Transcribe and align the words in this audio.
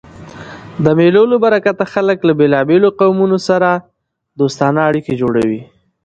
د 0.83 0.85
مېلو 0.97 1.23
له 1.31 1.37
برکته 1.43 1.83
خلک 1.93 2.17
له 2.27 2.33
بېلابېلو 2.39 2.89
قومو 2.99 3.37
سره 3.49 3.69
دوستانه 4.39 4.79
اړیکي 4.89 5.13
جوړوي. 5.21 5.61